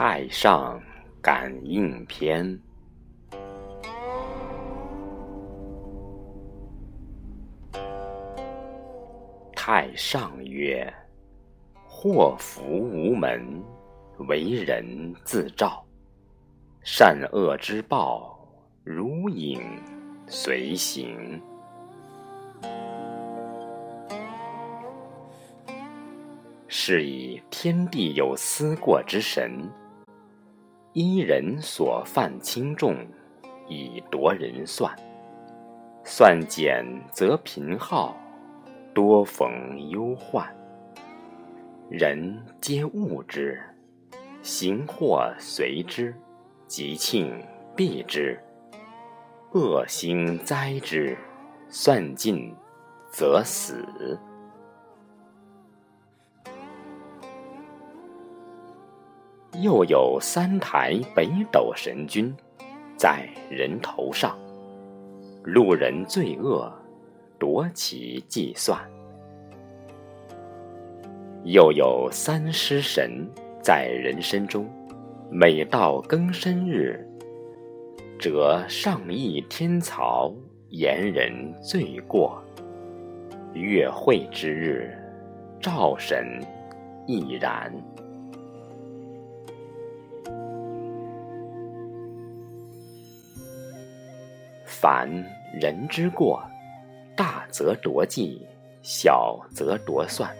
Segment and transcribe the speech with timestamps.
[0.00, 0.80] 太上
[1.20, 2.56] 感应篇。
[9.56, 10.88] 太上曰
[11.84, 13.60] ：“祸福无门，
[14.28, 15.84] 为人自照。
[16.84, 18.38] 善恶之报，
[18.84, 19.60] 如影
[20.28, 21.42] 随形。
[26.68, 29.68] 是以天地有思过之神，
[30.98, 32.96] 依人所犯轻重，
[33.68, 34.92] 以夺人算。
[36.02, 38.16] 算减则贫耗。”
[38.92, 39.48] 多逢
[39.90, 40.44] 忧患，
[41.88, 43.62] 人皆恶之，
[44.42, 46.12] 行祸随之，
[46.66, 47.32] 吉庆
[47.76, 48.36] 避之，
[49.52, 51.16] 恶星灾之，
[51.68, 52.52] 算尽
[53.08, 53.86] 则死。
[59.60, 62.34] 又有三台北斗神君，
[62.96, 64.38] 在人头上，
[65.42, 66.72] 路人罪恶。
[67.40, 68.76] 夺其计算，
[71.44, 73.24] 又有三尸神
[73.62, 74.68] 在人身中，
[75.30, 77.08] 每到庚申日，
[78.18, 80.34] 则上议天曹，
[80.70, 82.42] 言人罪过；
[83.54, 84.92] 月会之日，
[85.60, 86.40] 赵神
[87.06, 87.72] 亦然。
[94.68, 95.10] 凡
[95.52, 96.40] 人之过。
[97.16, 98.46] 大则夺计，
[98.82, 100.30] 小则夺算，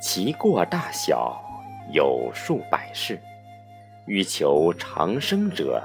[0.00, 1.38] 其过大小
[1.92, 3.20] 有数百事。
[4.06, 5.82] 欲求长生者，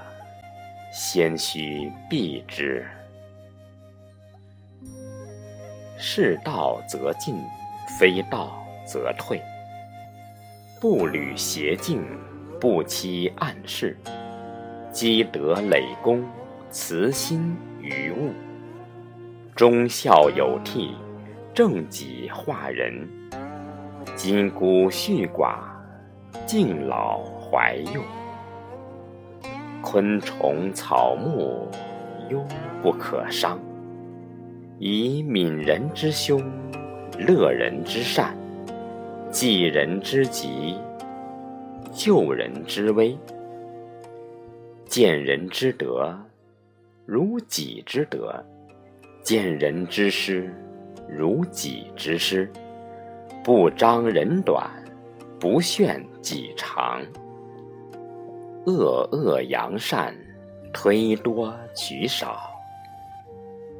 [0.94, 2.88] 先须避之。
[5.97, 7.35] 是道则进，
[8.00, 9.41] 非道则退。
[10.79, 12.01] 不履邪径，
[12.61, 13.97] 不欺暗室，
[14.91, 16.23] 积德累功，
[16.73, 18.31] 慈心于物。
[19.56, 20.89] 忠孝有悌，
[21.53, 23.07] 正己化人；
[24.16, 25.57] 金孤恤寡，
[26.47, 28.01] 敬老怀幼。
[29.84, 31.67] 昆虫草木，
[32.31, 32.44] 忧
[32.81, 33.59] 不可伤。
[34.79, 36.41] 以悯人之凶，
[37.19, 38.35] 乐人之善，
[39.29, 40.75] 济人之急，
[41.91, 43.16] 救人之危。
[44.88, 46.16] 见人之德，
[47.06, 48.44] 如己之德。
[49.22, 50.53] 见人之失，
[51.08, 52.46] 如己之失；
[53.41, 54.69] 不张人短，
[55.40, 57.02] 不炫己长。
[58.66, 60.14] 恶恶扬善，
[60.74, 62.50] 推多取少。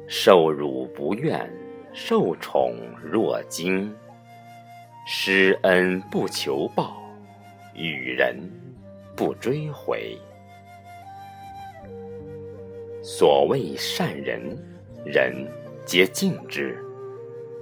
[0.06, 1.50] 受辱不怨，
[1.92, 3.94] 受宠若惊。
[5.06, 7.02] 施恩不求报，
[7.74, 8.38] 与人
[9.14, 10.16] 不追回。
[13.04, 14.40] 所谓善人。
[15.04, 15.46] 人
[15.84, 16.82] 皆敬之，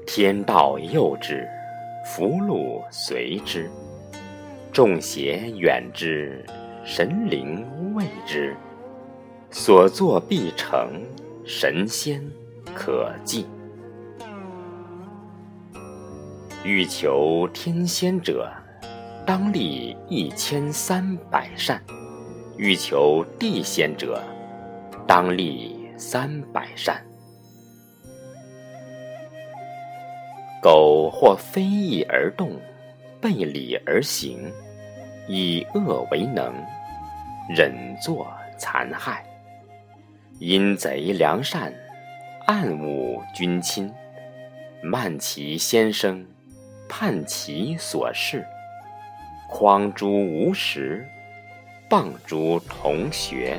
[0.07, 1.45] 天道佑之，
[2.07, 3.69] 福禄随之，
[4.73, 6.45] 众邪远之，
[6.85, 7.67] 神灵
[7.97, 8.57] 畏之，
[9.51, 11.03] 所作必成，
[11.45, 12.23] 神仙
[12.73, 13.45] 可敬。
[16.63, 18.49] 欲求天仙者，
[19.27, 21.81] 当立一千三百善；
[22.57, 24.23] 欲求地仙者，
[25.07, 27.03] 当立三百善。
[30.63, 32.53] 苟或非义而动，
[33.21, 34.51] 背礼而行，
[35.27, 36.55] 以恶为能，
[37.49, 39.17] 忍作残害；
[40.39, 41.73] 阴贼良善，
[42.47, 43.93] 暗侮君亲，
[44.83, 46.25] 慢其先生，
[46.89, 48.47] 叛其所事，
[49.51, 51.05] 诓诸无实，
[51.91, 53.59] 谤诸同学，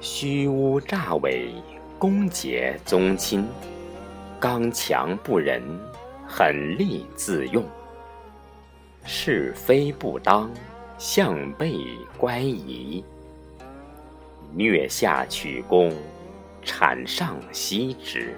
[0.00, 1.52] 虚诬诈伪，
[1.98, 3.44] 攻讦宗亲。
[4.38, 5.60] 刚强不仁，
[6.24, 7.64] 狠戾自用，
[9.04, 10.48] 是非不当，
[10.98, 11.74] 向背
[12.16, 13.04] 乖疑，
[14.54, 15.92] 虐下取功，
[16.62, 18.36] 产上息职，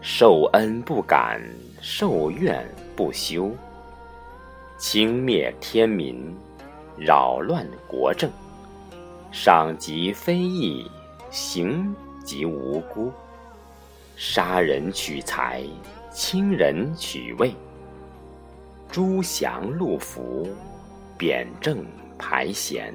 [0.00, 1.42] 受恩不感，
[1.82, 2.66] 受怨
[2.96, 3.50] 不休，
[4.78, 6.34] 轻蔑天民，
[6.96, 8.30] 扰乱国政，
[9.36, 10.88] 赏及非义，
[11.28, 11.92] 刑
[12.24, 13.12] 及无辜。
[14.16, 15.64] 杀人取财，
[16.12, 17.52] 轻人取位，
[18.88, 20.48] 诛降禄服，
[21.18, 21.84] 贬正
[22.16, 22.94] 排贤，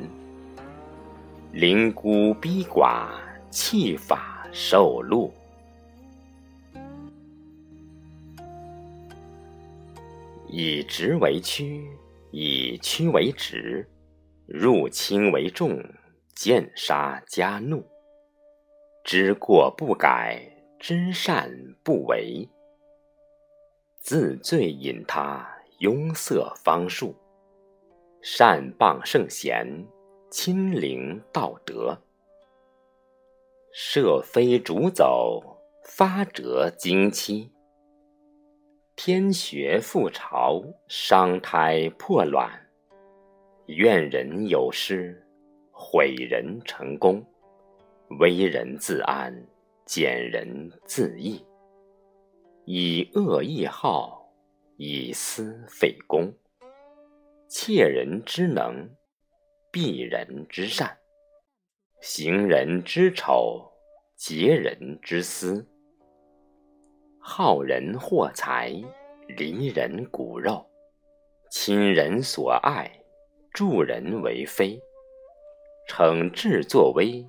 [1.51, 3.09] 凌孤逼寡，
[3.50, 5.33] 弃法受禄，
[10.47, 11.85] 以直为曲，
[12.31, 13.85] 以曲为直，
[14.47, 15.83] 入轻为重，
[16.41, 17.86] 见杀加怒。
[19.03, 20.41] 知过不改，
[20.80, 21.51] 知善
[21.83, 22.47] 不为。
[23.97, 25.45] 自醉饮他，
[25.81, 27.13] 庸塞方术。
[28.21, 29.86] 善谤圣贤，
[30.31, 31.97] 亲临道德。
[33.74, 35.44] 设飞逐走，
[35.83, 37.51] 发折旌旗。
[38.95, 42.50] 天学覆巢，伤胎破卵。
[43.65, 45.21] 怨人有失，
[45.81, 47.25] 毁人成功。
[48.19, 49.33] 危人自安，
[49.85, 51.41] 减人自抑。
[52.65, 54.29] 以恶易好，
[54.75, 56.33] 以私废公。
[57.47, 58.89] 窃人之能，
[59.71, 60.97] 避人之善。
[62.01, 63.71] 行人之丑，
[64.17, 65.65] 劫人之私。
[67.19, 68.73] 好人获财，
[69.37, 70.65] 离人骨肉；
[71.49, 72.91] 亲人所爱，
[73.53, 74.79] 助人为非；
[75.89, 77.25] 惩治作威，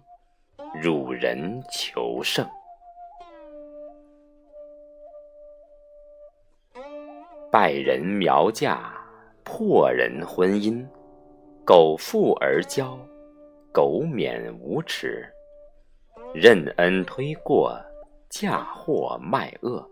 [0.83, 2.47] 辱人求胜。
[7.51, 8.93] 败人苗嫁，
[9.43, 10.87] 破人婚姻；
[11.65, 12.99] 苟富而骄，
[13.73, 15.25] 苟免无耻；
[16.35, 17.75] 任恩推过，
[18.29, 19.85] 嫁祸卖恶。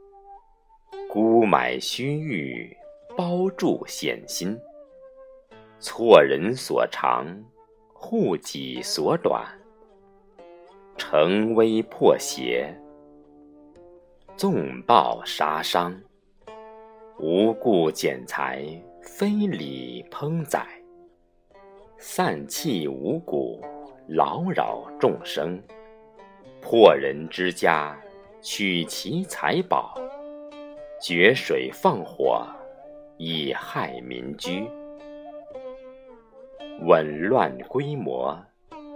[1.08, 2.76] 沽买虚誉，
[3.16, 4.54] 包住险心；
[5.80, 7.26] 错人所长，
[8.00, 9.44] 护己所短；
[10.96, 12.72] 成危破邪，
[14.36, 15.92] 纵暴杀伤；
[17.18, 18.64] 无故剪裁，
[19.02, 20.60] 非礼烹宰；
[21.98, 23.60] 散弃五谷，
[24.06, 25.58] 劳扰众生；
[26.62, 27.98] 破人之家，
[28.40, 29.94] 取其财宝。
[31.02, 32.46] 决水放火，
[33.18, 34.68] 以害民居；
[36.82, 38.38] 紊乱规模，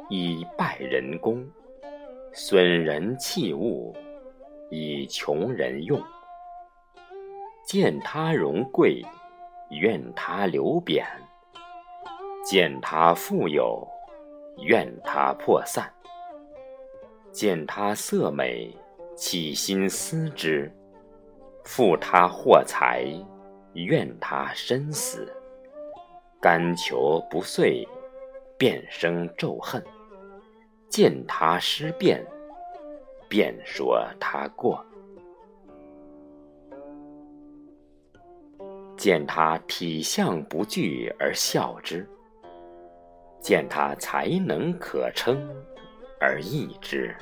[0.09, 1.45] 以败人功；
[2.33, 3.95] 损人器物，
[4.71, 6.01] 以穷人用。
[7.65, 9.03] 见他荣贵，
[9.71, 11.05] 怨他流贬；
[12.45, 13.87] 见他富有，
[14.59, 15.85] 怨他破散；
[17.33, 18.73] 见他色美，
[19.17, 20.71] 起心思之。
[21.65, 23.07] 负他获财，
[23.75, 25.27] 怨他身死；
[26.43, 27.87] 甘求不遂，
[28.59, 29.81] 便生咒恨；
[30.89, 32.27] 见他失变，
[33.29, 34.85] 便说他过；
[38.97, 42.05] 见他体相不具而笑之；
[43.39, 45.49] 见他才能可称
[46.21, 47.15] 而异之。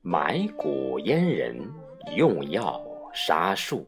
[0.00, 1.60] 埋骨阉人，
[2.16, 2.82] 用药
[3.16, 3.86] 杀树；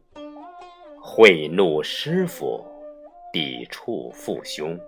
[1.02, 2.64] 贿赂师傅，
[3.32, 4.78] 抵触父兄；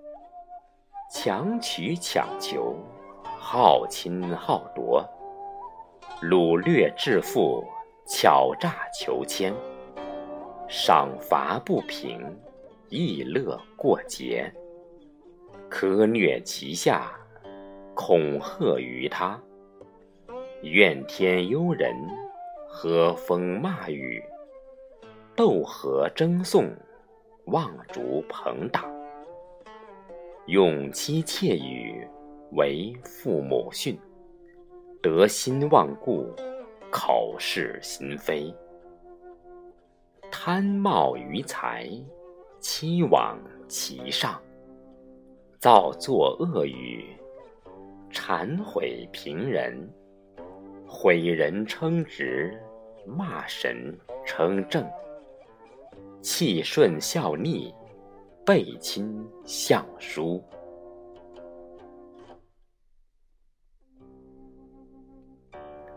[1.12, 2.76] 强取强求，
[3.36, 5.04] 好侵好夺；
[6.22, 7.64] 掳掠致富，
[8.06, 9.52] 巧诈求签；
[10.68, 12.24] 赏罚不平，
[12.90, 14.48] 逸乐过节；
[15.68, 17.10] 苛虐其下，
[17.92, 19.36] 恐吓于他。
[20.62, 21.92] 怨天尤人，
[22.80, 24.22] 和风骂雨，
[25.34, 26.70] 斗和争讼，
[27.46, 28.88] 望逐朋党，
[30.46, 32.06] 用妻妾语，
[32.52, 33.98] 为父母训，
[35.02, 36.32] 得心忘故，
[36.88, 38.54] 口是心非，
[40.30, 41.90] 贪冒于财，
[42.60, 44.40] 欺罔其上，
[45.58, 47.06] 造作恶语，
[48.12, 49.92] 谗毁平人。
[50.90, 52.58] 毁人称直，
[53.08, 54.84] 骂神称正；
[56.20, 57.74] 气顺孝逆，
[58.44, 60.44] 背亲向疏。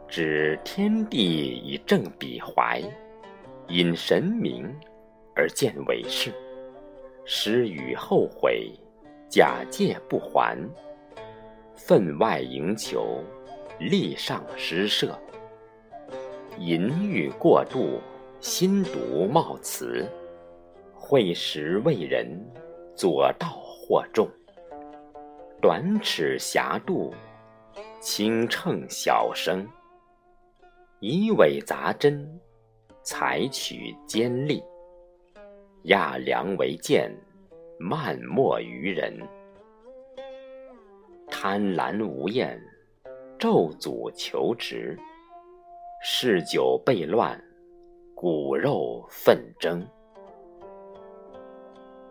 [0.08, 2.82] 指天地以正比怀，
[3.68, 4.66] 引神明
[5.36, 6.34] 而见伪事，
[7.26, 8.72] 失语后悔，
[9.30, 10.58] 假借不还，
[11.76, 13.24] 分外营求。
[13.80, 15.18] 力上施设，
[16.64, 18.00] 淫欲过度，
[18.40, 20.08] 心毒冒辞，
[20.94, 22.40] 会时为人，
[22.96, 24.30] 左道惑众，
[25.60, 27.12] 短尺狭度，
[28.00, 29.68] 轻秤小升，
[31.00, 32.30] 以伪杂真，
[33.02, 34.62] 采取尖利，
[35.86, 37.12] 亚良为贱，
[37.80, 39.20] 漫莫于人，
[41.28, 42.62] 贪婪无厌。
[43.40, 44.96] 咒诅求职，
[46.04, 47.40] 嗜酒悖乱，
[48.16, 49.88] 骨肉纷争。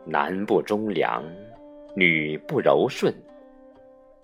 [0.06, 1.24] 男不忠良，
[1.96, 3.12] 女不柔顺，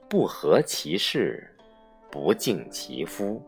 [0.08, 1.44] 不合其事，
[2.12, 3.42] 不敬其夫，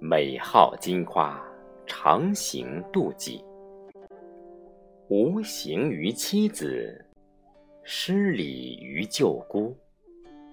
[0.00, 1.40] 美好金夸，
[1.86, 3.44] 常行妒忌，
[5.06, 7.00] 无形于妻子，
[7.84, 9.72] 失礼于舅姑，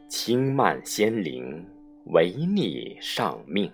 [0.08, 1.68] 轻慢先灵，
[2.12, 3.72] 违逆上命。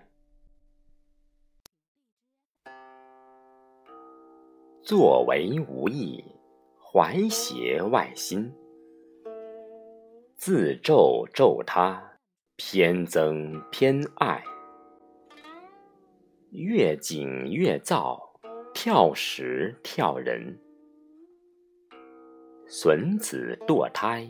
[4.86, 6.24] 作为无益，
[6.80, 8.54] 怀邪外心，
[10.36, 12.00] 自咒咒他，
[12.56, 14.44] 偏增偏爱，
[16.52, 18.22] 越紧越躁，
[18.76, 20.56] 跳时跳人，
[22.68, 24.30] 损子堕胎，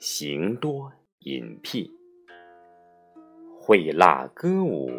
[0.00, 1.88] 行多隐僻，
[3.60, 4.90] 会蜡歌舞，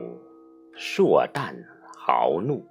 [0.73, 1.53] 硕旦
[1.97, 2.65] 豪怒。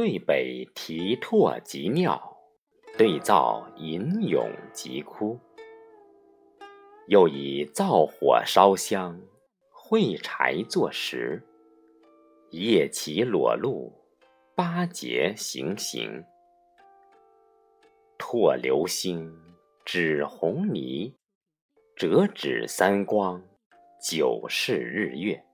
[0.00, 2.38] 对北提唾即尿，
[2.96, 5.38] 对灶吟咏即哭。
[7.08, 9.20] 又以灶火烧香，
[9.70, 11.42] 会柴作食，
[12.48, 13.92] 夜骑裸露，
[14.54, 16.24] 八节行刑。
[18.18, 19.30] 唾流星，
[19.84, 21.14] 指红泥，
[21.94, 23.42] 折指三光，
[24.02, 25.44] 九世日月。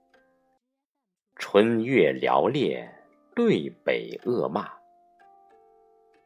[1.35, 2.93] 春月寥烈。
[3.37, 4.66] 对北恶骂，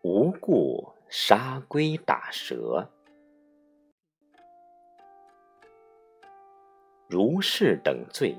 [0.02, 2.88] 无故杀龟打蛇，
[7.08, 8.36] 如是等罪，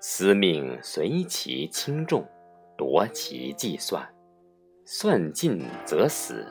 [0.00, 2.26] 司命随其轻重，
[2.74, 4.10] 夺其计算，
[4.86, 6.42] 算尽则死。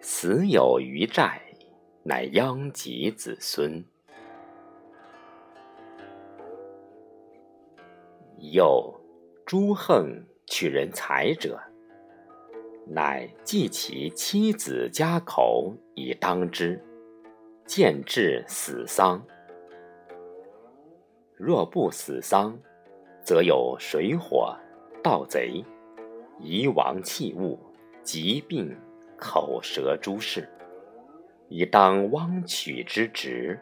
[0.00, 1.38] 死有余债，
[2.02, 3.84] 乃殃及子孙。
[8.38, 8.90] 又。
[9.46, 11.56] 朱横取人财者，
[12.84, 16.82] 乃记其妻子家口以当之，
[17.64, 19.24] 见至死丧。
[21.36, 22.58] 若不死丧，
[23.22, 24.52] 则有水火、
[25.00, 25.64] 盗贼、
[26.40, 27.56] 夷王器物、
[28.02, 28.76] 疾病、
[29.16, 30.48] 口舌诸事，
[31.48, 33.56] 以当汪取之职。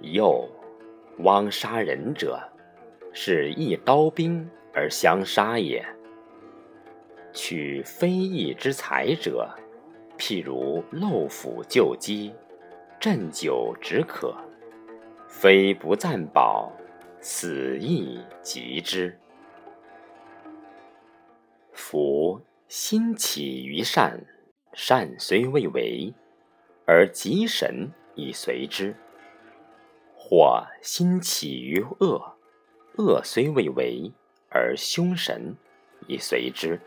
[0.00, 0.48] 又
[1.24, 2.40] 汪杀人者。
[3.12, 5.84] 是一刀兵而相杀也。
[7.32, 9.48] 取非义之财者，
[10.18, 12.32] 譬如漏斧救饥，
[13.00, 14.34] 鸩酒止渴，
[15.28, 16.72] 非不暂饱，
[17.20, 19.16] 死亦及之。
[21.72, 24.24] 夫心起于善，
[24.72, 26.12] 善虽未为，
[26.84, 28.94] 而吉神以随之；
[30.16, 32.36] 或心起于恶。
[32.96, 34.12] 恶虽未为，
[34.50, 35.56] 而凶神
[36.06, 36.80] 亦随之。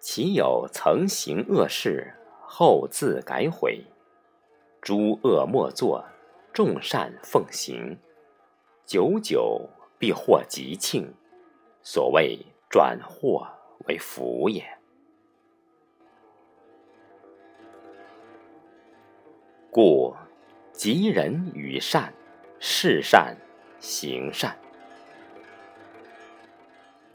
[0.00, 3.84] 其有曾行恶事，后自改悔？
[4.80, 6.04] 诸恶莫作，
[6.52, 7.98] 众善奉行，
[8.84, 9.68] 久久
[9.98, 11.14] 必获吉庆。
[11.82, 12.38] 所谓
[12.70, 13.46] 转祸
[13.86, 14.62] 为福也。
[19.70, 20.14] 故
[20.72, 22.12] 吉人与善，
[22.58, 23.36] 事善，
[23.84, 24.56] 行善。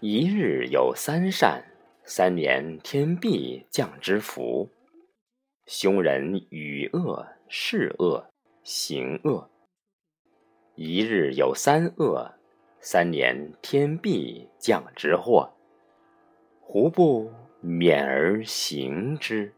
[0.02, 1.66] 一日有三善，
[2.04, 4.70] 三年天必降之福。
[5.66, 8.30] 凶人与恶，事恶，
[8.64, 9.50] 行恶。
[10.76, 12.36] 一日有三恶，
[12.80, 15.52] 三年天必降之祸。
[16.62, 19.52] 胡不免而行之？